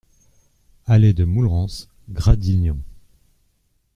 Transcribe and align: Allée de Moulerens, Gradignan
Allée 0.87 1.13
de 1.13 1.25
Moulerens, 1.25 1.87
Gradignan 2.09 2.79